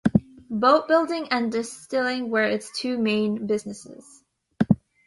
Boat 0.49 0.87
building 0.87 1.27
and 1.29 1.51
distilling 1.51 2.31
were 2.31 2.41
its 2.41 2.71
two 2.75 2.97
main 2.97 3.45
businesses. 3.45 4.23